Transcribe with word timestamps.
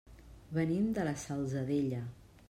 Venim 0.55 0.87
de 0.97 1.03
la 1.07 1.13
Salzadella. 1.25 2.01